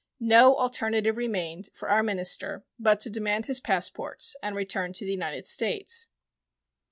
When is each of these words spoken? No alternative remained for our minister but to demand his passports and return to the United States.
No 0.19 0.57
alternative 0.57 1.15
remained 1.15 1.69
for 1.75 1.87
our 1.91 2.01
minister 2.01 2.65
but 2.79 2.99
to 3.01 3.09
demand 3.11 3.45
his 3.45 3.59
passports 3.59 4.35
and 4.41 4.55
return 4.55 4.93
to 4.93 5.05
the 5.05 5.11
United 5.11 5.45
States. 5.45 6.07